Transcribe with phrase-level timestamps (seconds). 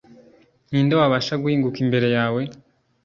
[0.69, 2.41] ni nde wabasha guhinguka imbere yawe